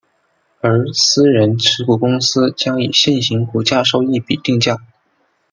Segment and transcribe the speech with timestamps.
[0.61, 4.79] 而私人持股公司将以现行股价收益比定价。